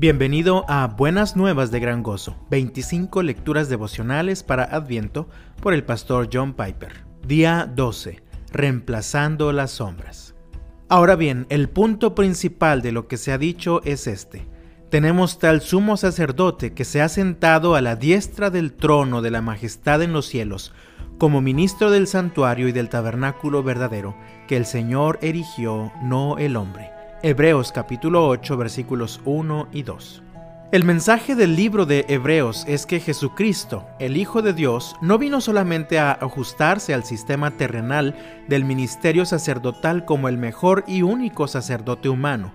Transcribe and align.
Bienvenido 0.00 0.64
a 0.66 0.86
Buenas 0.86 1.36
Nuevas 1.36 1.70
de 1.70 1.78
Gran 1.78 2.02
Gozo, 2.02 2.34
25 2.48 3.22
lecturas 3.22 3.68
devocionales 3.68 4.42
para 4.42 4.64
Adviento 4.64 5.28
por 5.60 5.74
el 5.74 5.84
pastor 5.84 6.30
John 6.32 6.54
Piper. 6.54 7.04
Día 7.28 7.70
12. 7.70 8.22
Reemplazando 8.50 9.52
las 9.52 9.72
sombras. 9.72 10.34
Ahora 10.88 11.16
bien, 11.16 11.44
el 11.50 11.68
punto 11.68 12.14
principal 12.14 12.80
de 12.80 12.92
lo 12.92 13.08
que 13.08 13.18
se 13.18 13.30
ha 13.30 13.36
dicho 13.36 13.82
es 13.84 14.06
este. 14.06 14.48
Tenemos 14.88 15.38
tal 15.38 15.60
sumo 15.60 15.98
sacerdote 15.98 16.72
que 16.72 16.86
se 16.86 17.02
ha 17.02 17.10
sentado 17.10 17.74
a 17.74 17.82
la 17.82 17.94
diestra 17.94 18.48
del 18.48 18.72
trono 18.72 19.20
de 19.20 19.30
la 19.30 19.42
majestad 19.42 20.00
en 20.00 20.14
los 20.14 20.24
cielos, 20.24 20.72
como 21.18 21.42
ministro 21.42 21.90
del 21.90 22.06
santuario 22.06 22.68
y 22.68 22.72
del 22.72 22.88
tabernáculo 22.88 23.62
verdadero, 23.62 24.16
que 24.48 24.56
el 24.56 24.64
Señor 24.64 25.18
erigió, 25.20 25.92
no 26.00 26.38
el 26.38 26.56
hombre 26.56 26.90
Hebreos 27.22 27.70
capítulo 27.70 28.26
8 28.28 28.56
versículos 28.56 29.20
1 29.26 29.68
y 29.72 29.82
2. 29.82 30.22
El 30.72 30.84
mensaje 30.84 31.34
del 31.34 31.54
libro 31.54 31.84
de 31.84 32.06
Hebreos 32.08 32.64
es 32.66 32.86
que 32.86 32.98
Jesucristo, 32.98 33.86
el 33.98 34.16
Hijo 34.16 34.40
de 34.40 34.54
Dios, 34.54 34.96
no 35.02 35.18
vino 35.18 35.42
solamente 35.42 35.98
a 35.98 36.12
ajustarse 36.12 36.94
al 36.94 37.04
sistema 37.04 37.50
terrenal 37.50 38.16
del 38.48 38.64
ministerio 38.64 39.26
sacerdotal 39.26 40.06
como 40.06 40.28
el 40.28 40.38
mejor 40.38 40.82
y 40.86 41.02
único 41.02 41.46
sacerdote 41.46 42.08
humano, 42.08 42.52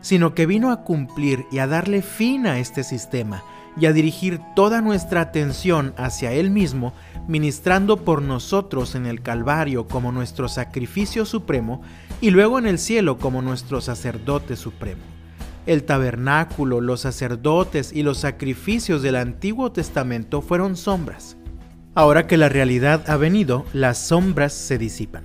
sino 0.00 0.34
que 0.34 0.46
vino 0.46 0.72
a 0.72 0.82
cumplir 0.82 1.44
y 1.52 1.60
a 1.60 1.68
darle 1.68 2.02
fin 2.02 2.48
a 2.48 2.58
este 2.58 2.82
sistema 2.82 3.44
y 3.80 3.86
a 3.86 3.92
dirigir 3.92 4.40
toda 4.54 4.80
nuestra 4.80 5.20
atención 5.20 5.94
hacia 5.96 6.32
Él 6.32 6.50
mismo, 6.50 6.92
ministrando 7.28 7.98
por 7.98 8.22
nosotros 8.22 8.94
en 8.94 9.06
el 9.06 9.22
Calvario 9.22 9.86
como 9.86 10.12
nuestro 10.12 10.48
sacrificio 10.48 11.24
supremo 11.24 11.82
y 12.20 12.30
luego 12.30 12.58
en 12.58 12.66
el 12.66 12.78
cielo 12.78 13.18
como 13.18 13.42
nuestro 13.42 13.80
sacerdote 13.80 14.56
supremo. 14.56 15.02
El 15.66 15.84
tabernáculo, 15.84 16.80
los 16.80 17.00
sacerdotes 17.02 17.92
y 17.92 18.02
los 18.02 18.18
sacrificios 18.18 19.02
del 19.02 19.16
Antiguo 19.16 19.70
Testamento 19.70 20.40
fueron 20.40 20.76
sombras. 20.76 21.36
Ahora 21.94 22.26
que 22.26 22.38
la 22.38 22.48
realidad 22.48 23.04
ha 23.10 23.16
venido, 23.16 23.66
las 23.72 23.98
sombras 23.98 24.52
se 24.54 24.78
disipan. 24.78 25.24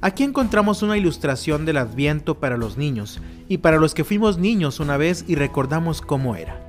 Aquí 0.00 0.22
encontramos 0.22 0.82
una 0.82 0.96
ilustración 0.96 1.66
del 1.66 1.76
adviento 1.76 2.38
para 2.38 2.56
los 2.56 2.78
niños 2.78 3.20
y 3.48 3.58
para 3.58 3.78
los 3.78 3.94
que 3.94 4.04
fuimos 4.04 4.38
niños 4.38 4.80
una 4.80 4.96
vez 4.96 5.24
y 5.26 5.34
recordamos 5.34 6.00
cómo 6.00 6.36
era. 6.36 6.67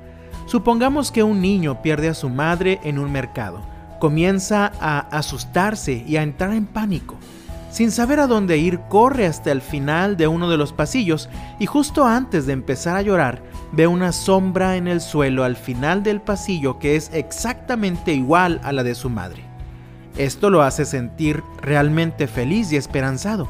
Supongamos 0.50 1.12
que 1.12 1.22
un 1.22 1.42
niño 1.42 1.84
pierde 1.84 2.10
a 2.10 2.16
su 2.16 2.28
madre 2.28 2.80
en 2.82 2.98
un 2.98 3.12
mercado, 3.12 3.62
comienza 4.00 4.72
a 4.82 4.98
asustarse 5.16 6.04
y 6.08 6.18
a 6.18 6.24
entrar 6.24 6.54
en 6.54 6.66
pánico. 6.66 7.18
Sin 7.70 7.92
saber 7.92 8.20
a 8.20 8.26
dónde 8.26 8.58
ir, 8.58 8.80
corre 8.90 9.28
hasta 9.28 9.52
el 9.52 9.62
final 9.62 10.18
de 10.18 10.26
uno 10.26 10.50
de 10.50 10.58
los 10.58 10.74
pasillos 10.74 11.30
y 11.60 11.68
justo 11.68 12.04
antes 12.04 12.48
de 12.48 12.54
empezar 12.54 12.96
a 12.96 13.04
llorar, 13.04 13.44
ve 13.74 13.86
una 13.86 14.12
sombra 14.12 14.76
en 14.76 14.88
el 14.88 15.02
suelo 15.02 15.44
al 15.44 15.56
final 15.56 16.02
del 16.02 16.20
pasillo 16.20 16.80
que 16.80 16.96
es 16.96 17.12
exactamente 17.14 18.14
igual 18.14 18.60
a 18.64 18.72
la 18.72 18.82
de 18.82 18.96
su 18.96 19.12
madre. 19.12 19.44
Esto 20.18 20.50
lo 20.50 20.64
hace 20.64 20.86
sentir 20.86 21.44
realmente 21.62 22.26
feliz 22.26 22.72
y 22.72 22.76
esperanzado. 22.76 23.48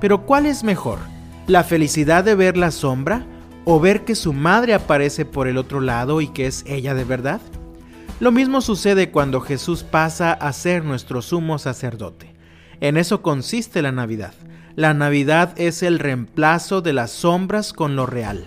Pero 0.00 0.24
¿cuál 0.24 0.46
es 0.46 0.64
mejor? 0.64 0.98
¿La 1.46 1.62
felicidad 1.62 2.24
de 2.24 2.36
ver 2.36 2.56
la 2.56 2.70
sombra 2.70 3.26
o 3.64 3.80
ver 3.80 4.04
que 4.04 4.14
su 4.14 4.32
madre 4.32 4.74
aparece 4.74 5.24
por 5.24 5.48
el 5.48 5.58
otro 5.58 5.80
lado 5.80 6.20
y 6.20 6.28
que 6.28 6.46
es 6.46 6.64
ella 6.66 6.94
de 6.94 7.04
verdad? 7.04 7.40
Lo 8.20 8.30
mismo 8.30 8.60
sucede 8.60 9.10
cuando 9.10 9.40
Jesús 9.40 9.82
pasa 9.82 10.32
a 10.32 10.52
ser 10.52 10.84
nuestro 10.84 11.22
sumo 11.22 11.58
sacerdote. 11.58 12.32
En 12.80 12.96
eso 12.96 13.22
consiste 13.22 13.82
la 13.82 13.92
Navidad. 13.92 14.34
La 14.76 14.94
Navidad 14.94 15.52
es 15.56 15.82
el 15.82 15.98
reemplazo 15.98 16.80
de 16.80 16.92
las 16.92 17.10
sombras 17.10 17.72
con 17.72 17.96
lo 17.96 18.06
real. 18.06 18.46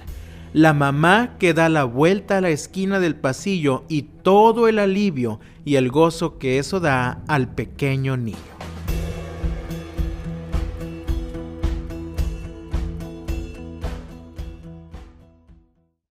La 0.54 0.74
mamá 0.74 1.36
que 1.40 1.54
da 1.54 1.68
la 1.68 1.84
vuelta 1.84 2.38
a 2.38 2.42
la 2.42 2.50
esquina 2.50 3.00
del 3.00 3.16
pasillo 3.16 3.84
y 3.90 4.04
todo 4.04 4.68
el 4.68 4.80
alivio 4.80 5.40
y 5.66 5.76
el 5.76 5.92
gozo 5.92 6.38
que 6.38 6.58
eso 6.58 6.80
da 6.80 7.22
al 7.28 7.54
pequeño 7.54 8.16
niño. 8.16 8.55